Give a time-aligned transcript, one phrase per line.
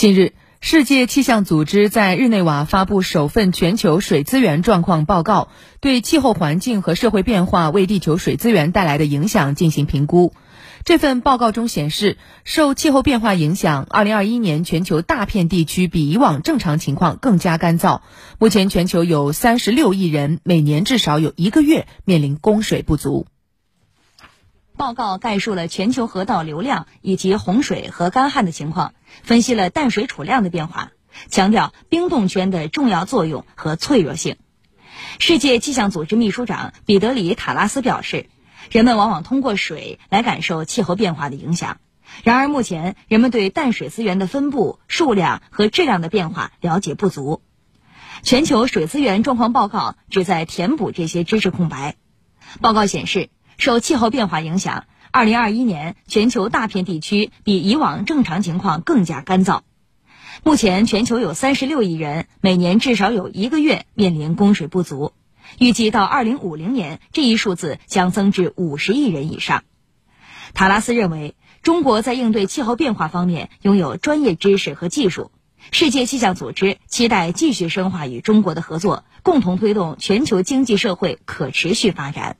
[0.00, 0.32] 近日，
[0.62, 5.48] 世界气象组织在日内瓦发布首份全球水资源状况报告，
[5.80, 10.32] 对气候环境和社会变化为地球水资源带来的影响进行评估。
[10.86, 18.00] 这份报告中显示，受气候变化影响，2021年全球大片地区比以往正常情况更加干燥。
[18.38, 23.26] 目前，全球有36亿人每年至少有一个月面临供水不足。
[24.80, 30.92] 报告概述了全球河道流量以及洪水和干旱的情况，分析了淡水储量的变化，
[31.28, 34.38] 强调冰冻圈的重要作用和脆弱性。
[35.18, 38.30] 世界气象组织秘书长彼得里·塔拉斯表示，
[38.70, 41.76] 人们往往通过水来感受气候变化的影响。
[42.24, 47.42] 然而，目前人们对淡水资源的分布、数量和质量的变化了解不足。
[48.22, 51.96] 全球水资源状况报告旨在填补这些知识空白。
[52.62, 53.28] 报告显示。
[53.60, 59.60] 受气候变化影响，2021年全球大片地区比以往正常情况更加干燥。
[60.42, 65.12] 目前，全球有36亿人每年至少有一个月面临供水不足，
[65.58, 69.62] 预计到2050年，这一数字将增至50亿人以上。
[70.54, 75.30] 塔拉斯认为，中国在应对气候变化方面拥有专业知识和技术，
[75.70, 82.38] 世界气象组织期待继续深化与中国的合作，共同推动全球经济社会可持续发展。